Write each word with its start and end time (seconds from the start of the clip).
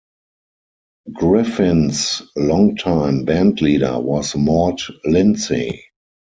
Griffin's 1.13 2.23
longtime 2.35 3.23
bandleader 3.23 4.01
was 4.01 4.35
Mort 4.35 4.81
Lindsey. 5.05 5.89